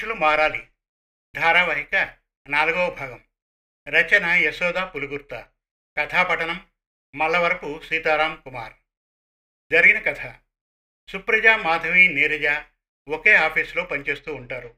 మనుషులు 0.00 0.20
మారాలి. 0.20 0.68
ధారావాహిక 1.36 2.18
నాలుగవ 2.48 2.90
భాగం. 2.90 3.24
రచన 3.88 4.26
యశోద 4.26 4.74
పులుగుర్త. 4.74 5.48
కథాపఠనం 5.98 6.66
మల్లవరపు 7.14 7.80
సీతారాం 7.88 8.40
కుమార్. 8.44 8.72
జరిగిన 9.72 9.98
కథ. 9.98 10.34
సుప్రజ 11.08 11.46
మాధవి 11.46 12.08
నీరజ 12.08 12.64
ఒకే 13.08 13.34
ఆఫీసులో 13.34 13.84
పనిచేస్తూ 13.84 14.34
ఉంటారు. 14.34 14.76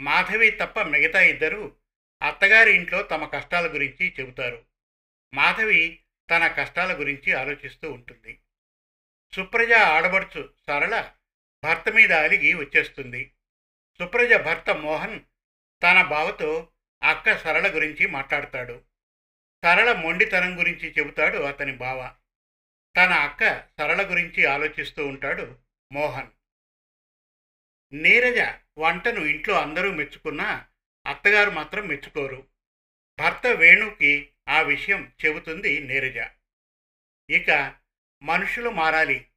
మాధవి 0.00 0.50
తప్ప 0.50 0.82
మిగతా 0.82 1.20
ఇద్దరు 1.20 1.76
అత్తగారి 2.22 2.74
ఇంట్లో 2.74 3.02
తమ 3.02 3.26
కష్టాల 3.26 3.74
గురించి 3.74 4.14
చెబుతారు. 4.20 4.66
మాధవి 5.34 6.02
తన 6.30 6.46
కష్టాల 6.46 7.00
గురించి 7.00 7.32
ఆలోచిస్తూ 7.32 7.92
ఉంటుంది. 7.92 8.40
సుప్రజ 9.34 9.72
ఆడబడుచు 9.72 10.54
సరళ 10.66 11.12
భర్త 11.64 11.88
మీద 11.88 12.12
అలిగి 12.12 12.54
వచ్చేస్తుంది. 12.54 13.32
సుప్రజ 13.98 14.32
భర్త 14.32 14.70
మోహన్ 14.70 15.20
తన 15.82 16.02
బావతో 16.02 16.68
అక్క 17.02 17.38
సరళ 17.38 17.74
గురించి 17.74 18.06
మాట్లాడతాడు. 18.06 18.82
సరళ 19.64 19.92
మొండితనం 19.92 20.58
గురించి 20.58 20.94
చెబుతాడు 20.98 21.38
అతని 21.38 21.72
బావ. 21.72 22.14
తన 22.96 23.12
అక్క 23.12 23.68
సరళ 23.78 24.10
గురించి 24.10 24.44
ఆలోచిస్తూ 24.44 25.06
ఉంటాడు 25.06 25.58
మోహన్. 25.92 26.30
నీరజ 27.92 28.54
వంటను 28.78 29.20
ఇంట్లో 29.20 29.54
అందరూ 29.60 29.92
మెచ్చుకున్నా 29.92 30.66
అత్తగారు 31.06 31.50
మాత్రం 31.50 31.86
మెచ్చుకోరు. 31.86 32.48
భర్త 33.20 33.46
వేణుకి 33.46 34.30
ఆ 34.48 34.60
విషయం 34.60 35.12
చెబుతుంది 35.26 35.80
నీరజ. 35.80 36.28
ఇక 37.30 37.74
మనుషులు 38.22 38.70
మారాలి. 38.70 39.28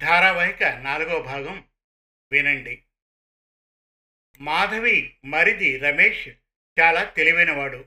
ధారావాహిక 0.00 0.64
నాలుగో 0.64 1.22
భాగం 1.22 1.68
వినండి. 2.32 2.82
మాధవి 4.40 5.14
మరిది 5.24 5.78
రమేష్ 5.78 6.28
చాలా 6.80 7.04
తెలివైనవాడు. 7.04 7.84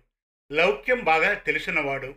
లౌక్యం 0.52 1.04
బాగా 1.04 1.34
తెలిసినవాడు 1.34 2.16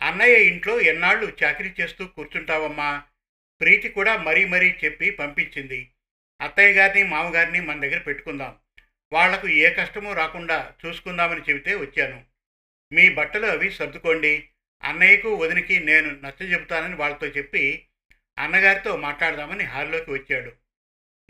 అన్నయ్య 0.00 0.44
ఇంట్లో 0.44 0.80
ఎన్నాళ్ళు 0.80 1.36
చాకరీ 1.44 1.74
చేస్తూ 1.80 2.06
కూర్చుంటావమ్మా? 2.06 3.02
ప్రీతి 3.60 3.88
కూడా 3.88 4.16
మరీ 4.16 4.44
మరీ 4.44 4.74
చెప్పి 4.84 5.10
పంపించింది. 5.10 5.90
అత్తయ్య 6.40 6.72
గారిని 6.72 7.08
మామగారిని 7.08 7.60
మన 7.60 7.80
దగ్గర 7.80 7.98
పెట్టుకుందాం. 7.98 8.56
వాళ్ళకు 9.12 9.48
ఏ 9.48 9.74
కష్టమూ 9.74 10.12
రాకుండా 10.12 10.74
చూసుకుందామని 10.86 11.40
చెబితే 11.40 11.74
వచ్చాను. 11.74 12.24
మీ 12.92 13.10
బట్టలు 13.10 13.46
అవి 13.46 13.70
సర్దుకోండి. 13.70 14.48
అన్నయ్యకు 14.82 15.34
వదినికి 15.34 15.80
నేను 15.80 16.10
నచ్చ 16.10 16.44
చెబుతానని 16.44 16.94
వాళ్ళతో 16.94 17.26
చెప్పి 17.26 17.86
అన్నగారితో 18.38 18.96
మాట్లాడదామని 18.96 19.64
హాల్లోకి 19.64 20.10
వచ్చాడు. 20.10 20.52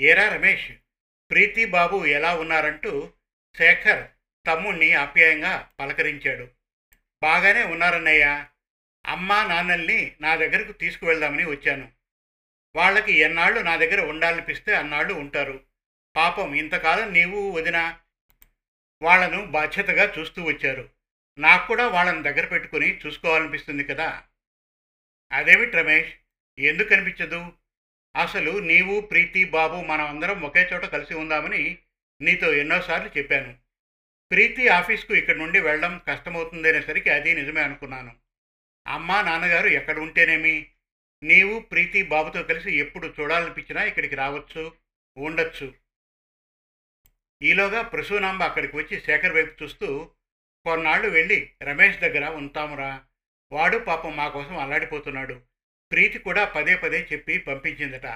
ఏరా 0.00 0.34
రమేష్? 0.34 0.72
ప్రీతి 1.30 1.64
బాబు 1.64 2.04
ఎలా 2.04 2.34
ఉన్నారంటూ 2.34 3.12
శేఖర్ 3.58 4.08
తమ్ముణ్ణి 4.46 4.92
ఆప్యాయంగా 4.92 5.70
పలకరించాడు. 5.80 6.48
బాగానే 7.22 7.62
ఉన్నారన్నయ్య. 7.62 8.44
అమ్మా 9.06 9.46
నాన్నల్ని 9.46 10.16
నా 10.20 10.36
దగ్గరకు 10.36 10.72
తీసుకువెళ్దామని 10.72 11.44
వచ్చాను. 11.44 11.92
వాళ్ళకి 12.76 13.12
ఎన్నాళ్ళు 13.12 13.60
నా 13.60 13.76
దగ్గర 13.76 14.00
ఉండాలనిపిస్తే 14.00 14.76
అన్నాళ్ళు 14.76 15.14
ఉంటారు. 15.14 15.64
పాపం 16.16 16.54
ఇంతకాలం 16.54 17.12
నీవు 17.12 17.50
వదిన 17.50 17.98
వాళ్ళను 19.02 19.46
బాధ్యతగా 19.46 20.14
చూస్తూ 20.18 20.44
వచ్చారు. 20.44 20.90
నాకు 21.38 21.66
కూడా 21.66 21.88
వాళ్ళని 21.88 22.22
దగ్గర 22.22 22.46
పెట్టుకుని 22.46 23.00
చూసుకోవాలనిపిస్తుంది 23.06 23.84
కదా. 23.84 24.22
అదేమిటి 25.32 25.76
రమేష్? 25.76 26.12
ఎందుకు 26.60 26.94
అనిపించదు? 26.94 27.52
అసలు 28.16 28.58
నీవు 28.58 29.00
ప్రీతి 29.00 29.44
బాబు 29.44 29.74
మనం 29.74 30.06
అందరం 30.06 30.42
ఒకే 30.42 30.70
చోట 30.72 30.84
కలిసి 30.84 31.14
ఉందామని 31.14 31.78
నీతో 32.20 32.52
ఎన్నోసార్లు 32.52 33.18
చెప్పాను. 33.18 33.58
ప్రీతి 34.30 34.68
ఆఫీస్కు 34.68 35.14
ఇక్కడ 35.14 35.36
నుండి 35.36 35.60
వెళ్ళడం 35.60 36.00
కష్టమవుతుందనేసరికి 36.08 37.10
అది 37.10 37.34
నిజమే 37.34 37.62
అనుకున్నాను. 37.62 38.16
అమ్మా 38.86 39.22
నాన్నగారు 39.22 39.68
ఎక్కడ 39.68 39.98
ఉంటేనేమి? 39.98 40.70
నీవు 41.22 41.60
ప్రీతి 41.60 42.02
బాబుతో 42.02 42.42
కలిసి 42.42 42.76
ఎప్పుడు 42.76 43.14
చూడాలనిపించినా 43.20 43.84
ఇక్కడికి 43.84 44.16
రావచ్చు 44.16 44.72
ఉండొచ్చు. 45.16 45.74
ఈలోగా 47.42 47.82
ప్రసూనాంబ 47.82 48.42
అక్కడికి 48.42 48.76
వచ్చి 48.76 49.00
శేఖర్ 49.00 49.32
వైపు 49.32 49.62
చూస్తూ 49.62 50.10
కొన్నాళ్ళు 50.64 51.08
వెళ్ళి 51.08 51.52
రమేష్ 51.62 51.98
దగ్గర 51.98 52.28
ఉంటామురా. 52.28 53.04
వాడు 53.52 53.78
పాపం 53.78 54.16
మా 54.16 54.28
కోసం 54.28 54.58
అల్లాడిపోతున్నాడు. 54.58 55.49
ప్రీతి 55.90 56.18
కూడా 56.18 56.44
పదే 56.44 56.76
పదే 56.76 57.08
చెప్పి 57.12 57.38
పంపించిందట. 57.38 58.06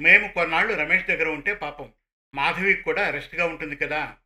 మేము 0.00 0.28
కొన్నాళ్ళు 0.28 0.74
రమేష్ 0.74 1.06
దగ్గర 1.06 1.28
ఉంటే 1.28 1.54
పాపం 1.54 1.92
మాధవికి 2.34 2.82
కూడా 2.82 3.10
రెస్ట్గా 3.10 3.46
ఉంటుంది 3.46 3.76
కదా. 3.76 4.16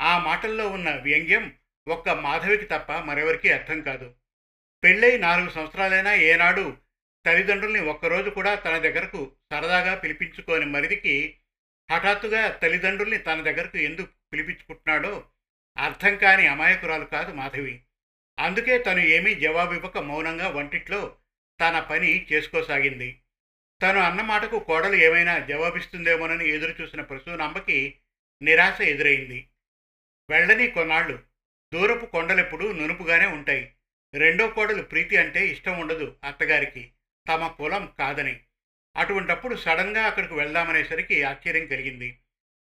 ఆ 0.00 0.18
మాటల్లో 0.18 0.68
ఉన్న 0.68 0.90
వ్యంగ్యం 0.90 1.56
ఒక్క 1.88 2.08
మాధవికి 2.08 2.64
తప్ప 2.64 2.92
మరెవరికీ 2.92 3.48
అర్థం 3.48 3.80
కాదు. 3.80 4.14
పెళ్ళై 4.84 5.18
నాలుగు 5.18 5.50
సంవత్సరాలైనా 5.50 6.14
ఏనాడు 6.14 6.76
తల్లిదండ్రుల్ని 7.26 7.80
ఒక్కరోజు 7.80 8.30
కూడా 8.30 8.54
తన 8.54 8.78
దగ్గరకు 8.78 9.32
సరదాగా 9.52 9.94
పిలిపించుకోని 9.94 10.66
మరిదికి 10.66 11.38
హఠాత్తుగా 11.90 12.48
తల్లిదండ్రుల్ని 12.48 13.18
తన 13.18 13.40
దగ్గరకు 13.40 13.76
ఎందుకు 13.76 14.08
పిలిపించుకుంటున్నాడో 14.32 15.24
అర్థం 15.76 16.16
కాని 16.16 16.46
అమాయకురాలు 16.46 17.04
కాదు 17.04 17.32
మాధవి. 17.32 17.82
అందుకే 18.38 18.78
తను 18.78 18.98
ఏమీ 18.98 19.34
జవాబివ్వక 19.34 19.98
మౌనంగా 19.98 20.48
వంటిట్లో 20.48 21.16
తన 21.60 21.80
పని 21.80 22.26
చేసుకోసాగింది. 22.32 23.20
తను 23.82 24.00
అన్నమాటకు 24.00 24.58
కోడలు 24.58 24.94
ఏమైనా 24.94 25.38
జవాబిస్తుందేమోనని 25.38 26.48
ఎదురుచూసిన 26.48 27.00
ప్రసూనాంబకి 27.00 27.94
నిరాశ 28.42 28.80
ఎదురైంది. 28.80 29.48
వెళ్ళని 30.30 30.66
కొన్నాళ్ళు 30.68 31.18
దూరపు 31.74 32.06
కొండలెప్పుడు 32.06 32.72
నునుపుగానే 32.72 33.26
ఉంటాయి. 33.26 33.72
రెండో 34.14 34.48
కోడలు 34.48 34.82
ప్రీతి 34.82 35.16
అంటే 35.16 35.46
ఇష్టం 35.46 35.80
ఉండదు 35.80 36.16
అత్తగారికి. 36.24 36.92
తమ 37.28 37.46
కులం 37.46 37.92
కాదని. 37.98 38.40
అటువంటప్పుడు 38.96 39.54
సడన్గా 39.56 40.02
అక్కడికి 40.02 40.34
వెళ్దామనేసరికి 40.34 41.22
ఆశ్చర్యం 41.22 41.66
కలిగింది. 41.66 42.18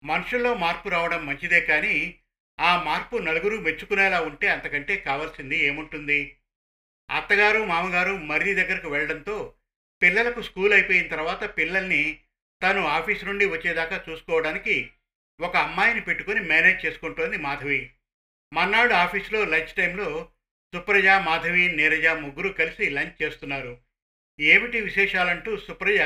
మనుషుల్లో 0.05 0.55
మార్పు 0.55 0.89
రావడం 0.89 1.27
మంచిదే 1.27 1.61
కానీ 1.61 2.19
ఆ 2.61 2.83
మార్పు 2.83 3.17
నలుగురు 3.17 3.57
మెచ్చుకునేలా 3.57 4.21
ఉంటే 4.21 4.49
అంతకంటే 4.49 4.97
కావాల్సింది 4.97 5.59
ఏముంటుంది? 5.59 6.37
అత్తగారు 7.13 7.65
మామగారు 7.65 8.17
మర్రి 8.17 8.55
దగ్గరకు 8.55 8.89
వెళ్ళడంతో 8.89 9.55
పిల్లలకు 10.03 10.43
స్కూల్ 10.43 10.73
అయిపోయిన 10.73 11.09
తర్వాత 11.09 11.57
పిల్లల్ని 11.57 12.21
తను 12.63 12.85
ఆఫీస్ 12.85 13.25
నుండి 13.25 13.45
వచ్చేదాకా 13.45 14.05
చూసుకోవడానికి 14.09 14.91
ఒక 15.41 15.57
అమ్మాయిని 15.57 16.01
పెట్టుకుని 16.01 16.41
మేనేజ్ 16.41 16.87
చేసుకుంటోంది 16.87 17.37
మాధవి. 17.37 17.93
మన్నాడు 18.53 18.93
ఆఫీస్లో 18.93 19.45
లంచ్ 19.45 19.75
టైంలో 19.75 20.33
సుప్రజ 20.75 21.07
మాధవి 21.07 21.69
నీరజ 21.77 22.07
ముగ్గురు 22.07 22.49
కలిసి 22.49 22.91
లంచ్ 22.91 23.23
చేస్తున్నారు. 23.23 23.81
ఏమిటి 24.41 24.81
విశేషాలంటూ 24.81 25.59
సుప్రజ 25.59 26.01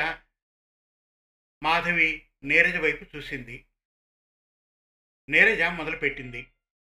మాధవి 1.62 2.26
నీరజ 2.44 2.76
వైపు 2.76 3.16
చూసింది. 3.16 3.64
నీరజ 5.28 5.62
మొదలుపెట్టింది. 5.62 6.46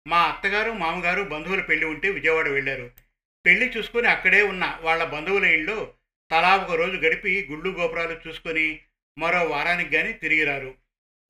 మా 0.07 0.23
అత్తగారు 0.23 0.71
మామగారు 0.71 1.23
బంధువుల 1.23 1.61
పెళ్ళి 1.61 1.85
ఉంటే 1.85 2.09
విజయవాడ 2.09 2.47
వెళ్ళారు. 2.47 3.06
పెళ్ళి 3.47 3.77
చూసుకొని 3.77 4.07
అక్కడే 4.07 4.41
ఉన్న 4.41 4.77
వాళ్ళ 4.81 5.03
బంధువుల 5.03 5.45
ఇళ్ళు 5.45 5.93
తలా 6.31 6.55
ఒక 6.55 6.71
రోజు 6.71 6.97
గడిపి 6.97 7.47
గుళ్ళు 7.51 7.69
గోపురాలు 7.69 8.21
చూసుకొని 8.27 8.81
మరో 9.17 9.43
వారానికి 9.43 9.89
కానీ 9.89 10.13
తిరిగిరారు 10.13 10.77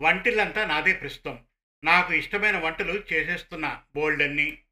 వంటిల్లంతా 0.01 0.65
నాదే 0.65 0.93
ప్రస్తుతం. 0.93 1.45
నాకు 1.83 2.13
ఇష్టమైన 2.13 2.57
వంటలు 2.57 3.03
చేసేస్తున్నా 3.13 3.83
బోల్డన్ని. 3.95 4.63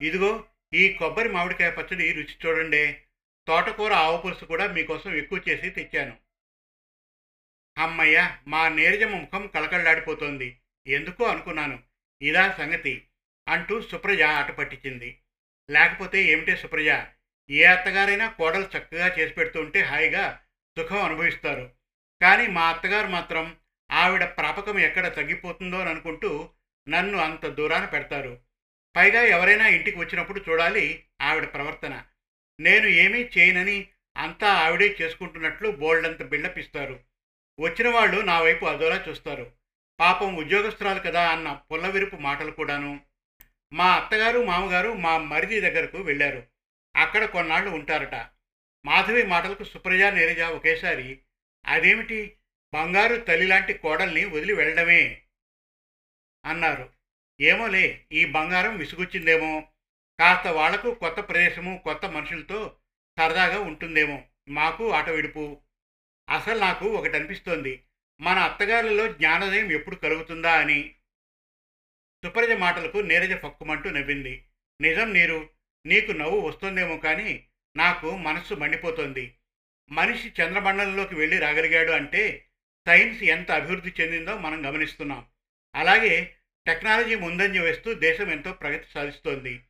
ఇదిగో 0.00 0.46
ఈ 0.74 0.92
కొబ్బరి 0.92 1.28
మామిడికాయ 1.28 1.70
పచ్చడి 1.70 2.12
రుచి 2.12 2.36
చూడండి. 2.46 3.00
తోటకూర 3.46 3.92
ఆవు 3.92 4.22
పులుసు 4.22 4.44
కూడా 4.44 4.66
మీకోసం 4.66 5.14
ఎక్కువ 5.14 5.42
చేసి 5.48 5.70
తెచ్చాను. 5.70 6.16
అమ్మయ్య 7.78 8.36
మా 8.46 8.68
నీరజమ్మ 8.68 9.16
ముఖం 9.16 9.46
కళకళలాడిపోతోంది. 9.46 10.58
ఎందుకో 10.86 11.24
అనుకున్నాను. 11.24 11.82
ఇదా 12.22 12.54
సంగతి 12.58 13.06
అంటూ 13.48 13.80
సుప్రజ 13.80 14.22
ఆట 14.22 14.50
పట్టించింది. 14.50 15.19
లేకపోతే 15.70 16.24
ఏమిటే 16.24 16.56
సుప్రజ 16.56 16.90
ఏ 17.50 17.64
అత్తగారైనా 17.64 18.28
కోడలు 18.28 18.64
చక్కగా 18.64 19.06
చేసి 19.18 19.34
పెడుతుంటే 19.34 19.80
హాయిగా 19.80 20.40
సుఖం 20.78 21.04
అనుభవిస్తారు. 21.04 21.70
కానీ 22.22 22.46
మా 22.46 22.68
అత్తగారు 22.68 23.06
మాత్రం 23.06 23.56
ఆవిడ 23.90 24.24
ప్రాపకం 24.24 24.78
ఎక్కడ 24.78 25.16
తగ్గిపోతుందో 25.16 25.78
అని 25.78 25.90
అనుకుంటూ 25.90 26.50
నన్ను 26.88 27.18
అంత 27.18 27.46
దూరాన 27.46 27.84
పెడతారు. 27.84 28.38
పైగా 28.96 29.22
ఎవరైనా 29.22 29.68
ఇంటికి 29.68 29.98
వచ్చినప్పుడు 29.98 30.44
చూడాలి 30.48 31.04
ఆవిడ 31.20 31.52
ప్రవర్తన. 31.52 32.04
నేను 32.60 32.86
ఏమీ 32.86 33.30
చేయనని 33.38 33.88
అంతా 34.16 34.52
ఆవిడే 34.52 34.96
చేసుకుంటున్నట్లు 35.00 35.70
బోల్డంత 35.70 36.22
బిల్డప్ 36.22 36.58
ఇస్తారు 36.58 37.00
వచ్చిన 37.60 37.88
వాళ్ళు 37.88 38.20
నా 38.20 38.40
వైపు 38.40 38.64
అదోలా 38.64 39.04
చూస్తారు. 39.08 39.52
పాపం 40.00 40.36
ఉద్యోగస్తురాలు 40.36 41.00
కదా 41.00 41.30
అన్న 41.30 41.60
పుల్లవిరుపు 41.72 42.16
మాటలు 42.16 42.50
కూడాను. 42.50 43.00
మా 43.72 43.96
అత్తగారు 43.96 44.44
మామగారు 44.44 44.92
మా 44.92 45.18
మరిది 45.18 45.60
దగ్గరకు 45.60 45.98
వెళ్ళారు. 45.98 46.46
అక్కడ 46.96 47.24
కొన్నాళ్ళు 47.24 47.70
ఉంటారట. 47.70 48.14
మాధవి 48.84 49.22
మాటలకు 49.22 49.64
సుప్రజ 49.64 50.02
నీరజ 50.02 50.40
ఒకేసారి 50.40 51.20
అదేమిటి? 51.66 52.36
బంగారు 52.74 53.16
తల్లి 53.16 53.46
లాంటి 53.46 53.72
కోడల్ని 53.72 54.24
వదిలి 54.24 54.52
వెళ్ళడమే 54.52 55.22
అన్నారు. 56.44 56.90
ఏమోలే 57.40 58.04
ఈ 58.12 58.24
బంగారం 58.24 58.76
విసుగొచ్చిందేమో. 58.76 59.60
కాస్త 60.20 60.46
వాళ్ళకు 60.46 60.94
కొత్త 60.94 61.20
ప్రదేశము 61.20 61.80
కొత్త 61.84 62.06
మనుషులతో 62.06 62.76
సరదాగా 63.18 63.60
ఉంటుందేమో. 63.60 64.22
మాకు 64.48 64.92
ఆటవిడుపు 64.92 65.60
అసలు 66.30 66.58
నాకు 66.58 66.86
ఒకటి 66.86 67.16
అనిపిస్తోంది 67.16 67.82
మన 68.20 68.38
అత్తగారులలో 68.38 69.12
జ్ఞానోదయం 69.12 69.72
ఎప్పుడు 69.72 69.96
కలుగుతుందా 69.96 70.52
అని. 70.52 70.94
సుప్రజ 72.24 72.50
మాటలకు 72.50 72.98
నీరజ 72.98 73.32
పక్కుమంటూ 73.32 73.90
నవ్వింది. 73.90 74.44
నిజం 74.80 75.12
నీరు 75.12 75.50
నీకు 75.86 76.12
నవ్వు 76.12 76.40
వస్తుందేమో 76.40 76.96
కానీ 76.96 77.46
నాకు 77.76 78.16
మనస్సు 78.16 78.54
మండిపోతోంది. 78.54 79.36
మనిషి 79.90 80.28
చంద్రమండలంలోకి 80.28 81.14
వెళ్ళి 81.14 81.38
రాగలిగాడు 81.38 81.92
అంటే 81.92 82.46
సైన్స్ 82.86 83.22
ఎంత 83.22 83.50
అభివృద్ధి 83.50 83.92
చెందిందో 84.00 84.38
మనం 84.38 84.66
గమనిస్తున్నాం. 84.66 85.26
అలాగే 85.74 86.36
టెక్నాలజీ 86.66 87.14
ముందంజ 87.14 87.58
వేస్తూ 87.58 87.94
దేశం 87.94 88.30
ఎంతో 88.30 88.52
ప్రగతి 88.52 88.84
సాధిస్తోంది. 88.94 89.60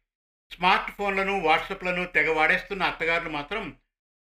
స్మార్ట్ 0.55 0.91
ఫోన్లను 0.91 1.41
వాట్సాప్లను 1.41 2.05
తెగ 2.05 2.32
వాడేస్తున్న 2.32 2.82
అత్తగారులు 2.82 3.31
మాత్రం 3.31 3.76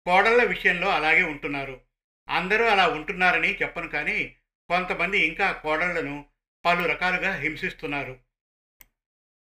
కోడళ్ళ 0.07 0.43
విషయంలో 0.43 0.89
అలాగే 0.89 1.23
ఉంటున్నారు. 1.23 1.81
అందరూ 2.29 2.65
అలా 2.65 2.89
ఉంటున్నారని 2.89 3.55
చెప్పను 3.63 3.89
కానీ 3.89 4.37
కొంతమంది 4.71 5.19
ఇంకా 5.19 5.53
కోడళ్ళను 5.53 6.25
పలు 6.67 6.89
రకాలుగా 6.89 7.35
హింసిస్తున్నారు. 7.35 8.21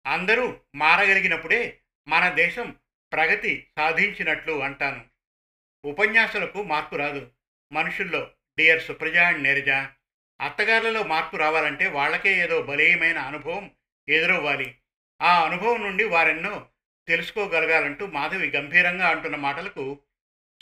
అందరూ 0.07 0.59
మారగలిగినప్పుడే 0.75 1.81
మన 2.07 2.29
దేశం 2.29 2.75
ప్రగతి 3.13 3.67
సాధించినట్లు 3.77 4.63
అంటాను. 4.63 5.05
ఉపన్యాసాలకు 5.85 6.63
మార్పు 6.63 6.95
రాదు. 6.95 7.31
మనుషుల్లో 7.71 8.31
డియర్ 8.57 8.83
సుప్రజ 8.83 9.17
అండ్ 9.17 9.43
నేరజ 9.43 9.69
అత్తగారులలో 10.41 11.03
మార్పు 11.03 11.37
రావాలంటే 11.37 11.87
వాళ్ళకే 11.87 12.39
ఏదో 12.39 12.61
బలీయమైన 12.61 13.17
అనుభవం 13.17 13.71
ఎదురవ్వాలి. 14.09 14.77
ఆ 15.21 15.45
అనుభవం 15.45 15.81
నుండి 15.81 16.03
వారెన్నో 16.03 16.69
తెలుసుకోగలగాలంటూ 17.07 18.07
మాధవి 18.07 18.51
గంభీరంగా 18.51 19.09
అంటున్న 19.09 19.35
మాటలకు 19.35 19.99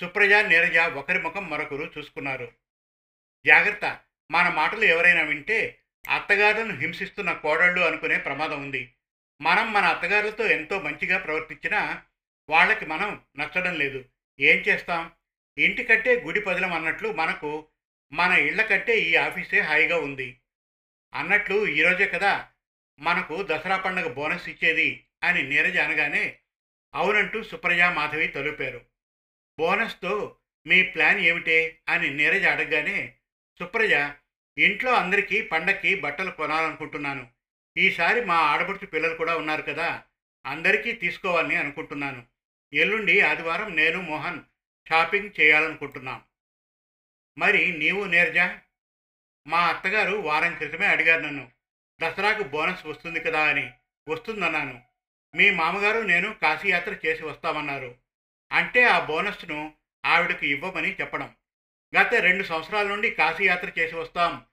సుప్రజ 0.02 0.34
నీరజ 0.34 0.78
ఒకరి 0.78 1.22
ముఖం 1.22 1.50
మరొకరు 1.50 1.92
చూసుకున్నారు. 1.98 2.54
జాగ్రత్త 3.46 4.00
మన 4.32 4.50
మాటలు 4.50 4.86
ఎవరైనా 4.86 5.24
వింటే 5.24 5.81
అత్తగారులను 6.10 6.76
హింసిస్తున్న 6.76 7.34
కోడళ్ళు 7.34 7.82
అనుకునే 7.82 8.18
ప్రమాదం 8.18 8.62
ఉంది. 8.62 8.94
మనం 9.42 9.74
మన 9.74 9.86
అత్తగారులతో 9.86 10.48
ఎంతో 10.48 10.80
మంచిగా 10.80 11.18
ప్రవర్తించినా 11.18 12.04
వాళ్ళకి 12.50 12.86
మనం 12.86 13.22
నచ్చడం 13.40 13.76
లేదు. 13.76 14.06
ఏం 14.40 14.58
చేస్తాం? 14.58 15.12
ఇంటి 15.58 15.84
కట్టే 15.84 16.16
గుడి 16.16 16.42
పదిలం 16.42 16.74
అన్నట్లు 16.74 17.14
మనకు 17.14 17.68
మన 18.14 18.32
ఇళ్ళ 18.32 18.62
కట్టే 18.62 19.00
ఈ 19.00 19.16
ఆఫీసే 19.16 19.60
హాయిగా 19.60 19.98
ఉంది. 19.98 20.40
అన్నట్లు 21.14 21.68
ఈరోజే 21.68 22.08
కదా 22.08 22.50
మనకు 23.00 23.48
దసరా 23.52 23.78
పండుగ 23.78 24.14
బోనస్ 24.14 24.50
ఇచ్చేది 24.50 25.06
అని 25.24 25.44
నీరజ 25.44 25.78
అనగానే 25.78 26.40
అవునంటూ 26.96 27.44
సుప్రజ 27.44 27.82
మాధవి 27.82 28.28
తలుపారు. 28.28 28.86
బోనస్తో 29.60 30.36
మీ 30.68 30.84
ప్లాన్ 30.84 31.20
ఏమిటే? 31.20 31.80
అని 31.90 32.10
నీరజ 32.10 32.46
అడగగానే 32.46 33.16
సుప్రజ 33.60 33.94
ఇంట్లో 34.58 34.94
అందరికీ 34.94 35.42
పండక్కి 35.42 35.96
బట్టలు 35.96 36.32
కొనాలనుకుంటున్నాను. 36.32 37.28
ఈసారి 37.78 38.26
మా 38.26 38.36
ఆడపడుచు 38.36 38.86
పిల్లలు 38.86 39.16
కూడా 39.16 39.38
ఉన్నారు 39.38 39.62
కదా 39.62 40.04
అందరికీ 40.46 40.92
తీసుకోవాలని 40.92 41.56
అనుకుంటున్నాను. 41.56 42.24
ఎల్లుండి 42.74 43.22
ఆదివారం 43.22 43.76
నేను 43.76 44.02
మోహన్ 44.02 44.42
షాపింగ్ 44.90 45.30
చేయాలనుకుంటున్నాం. 45.42 46.22
మరి 47.38 47.78
నీవు 47.78 48.06
నేర్జా? 48.06 48.60
మా 49.48 49.68
అత్తగారు 49.68 50.16
వారం 50.16 50.56
క్రితమే 50.56 50.88
అడిగారు 50.88 51.22
నన్ను. 51.22 51.52
దసరాకు 52.02 52.44
బోనస్ 52.44 52.86
వస్తుంది 52.86 53.20
కదా 53.20 53.44
అని 53.44 53.72
వస్తుందన్నాను. 54.10 54.82
మీ 55.36 55.52
మామగారు 55.52 56.00
నేను 56.00 56.34
కాశీయాత్ర 56.34 56.96
చేసి 57.06 57.24
వస్తామన్నారు. 57.24 57.96
అంటే 58.52 58.84
ఆ 58.84 59.06
బోనస్ను 59.06 59.74
ఆవిడకు 60.06 60.46
ఇవ్వమని 60.46 60.96
చెప్పడం. 61.02 61.36
గత 61.96 62.14
రెండు 62.14 62.44
సంవత్సరాల 62.44 62.88
నుండి 62.88 63.12
కాశీయాత్ర 63.12 63.70
చేసి 63.80 63.96
వస్తాం 63.96 64.46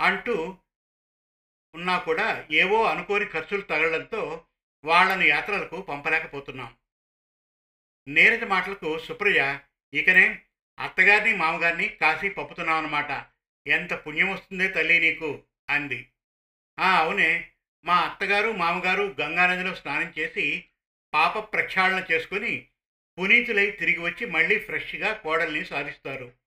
అంటూ 0.00 0.56
ఉన్నా 1.74 1.98
కూడా 1.98 2.46
ఏవో 2.50 2.82
అనుకోని 2.82 3.24
ఖర్చులు 3.24 3.60
తగలడంతో 3.60 4.46
వాళ్ళను 4.84 5.22
యాత్రలకు 5.22 5.82
పంపలేకపోతున్నాం. 5.82 6.76
నీరజ 8.08 8.42
మాటలకు 8.42 8.98
సుప్రియ 8.98 9.58
ఇకనే 9.94 10.42
అత్తగారిని 10.78 11.36
మామగారిని 11.36 11.88
కాశీ 11.88 12.28
పంపుతున్నామన్నమాట 12.28 13.24
ఎంత 13.66 13.92
పుణ్యం 13.92 14.30
వస్తుందే 14.30 14.68
తల్లి 14.68 15.00
నీకు 15.00 15.44
అంది. 15.70 16.10
ఆ 16.80 16.98
అవునే. 16.98 17.50
మా 17.84 18.00
అత్తగారు 18.00 18.52
మామగారు 18.52 19.16
గంగానదిలో 19.20 19.74
స్నానం 19.74 20.12
చేసి 20.18 20.64
పాప 21.14 21.52
ప్రక్షాళన 21.52 22.06
చేసుకుని 22.10 22.68
పునీతులై 23.18 23.70
తిరిగి 23.70 23.98
వచ్చి 23.98 24.26
మళ్ళీ 24.26 24.58
ఫ్రెష్గా 24.58 25.12
కోడల్ని 25.12 25.64
సాధిస్తారు. 25.64 26.39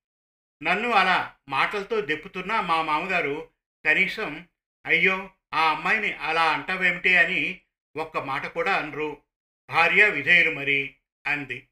నన్ను 0.63 0.91
అలా 0.91 1.35
మాటలతో 1.49 2.01
దెప్పుతున్న 2.01 2.59
మా 2.59 2.81
మామగారు 2.81 3.49
కనీసం 3.85 4.47
అయ్యో 4.85 5.29
ఆ 5.53 5.71
అమ్మాయిని 5.71 6.13
అలా 6.13 6.51
అంటావేమిటి 6.51 7.15
అని 7.15 7.61
ఒక్క 7.95 8.17
మాట 8.17 8.45
కూడా 8.45 8.75
అనరు. 8.75 9.21
భార్య 9.69 10.09
విధేయులు 10.09 10.55
మరి 10.55 10.95
అంది. 11.27 11.67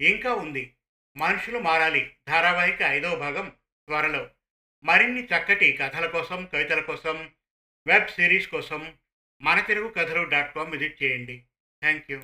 ఇంకా 0.00 0.34
ఉంది. 0.34 0.74
మనుషులు 1.16 1.58
మారాలి. 1.58 2.16
ధారావాహిక 2.28 2.82
ఐదవ 2.82 3.16
భాగం 3.16 3.48
త్వరలో. 3.86 4.30
మరిన్ని 4.84 5.24
చక్కటి 5.24 5.72
కథల 5.72 6.06
కోసం 6.06 6.46
కవితల 6.46 6.80
కోసం 6.80 7.30
వెబ్ 7.86 8.08
సిరీస్ 8.08 8.48
కోసం 8.48 8.94
మన 9.42 9.60
తెలుగు 9.60 9.88
కథలు 9.88 10.24
డాట్ 10.24 10.54
కామ్ 10.54 10.70
విజిట్ 10.70 11.02
చేయండి. 11.02 11.44
Thank 11.80 12.10
you 12.10 12.22